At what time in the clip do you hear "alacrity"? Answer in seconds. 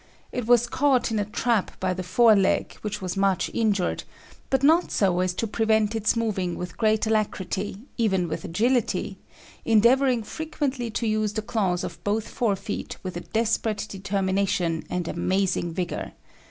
7.05-7.83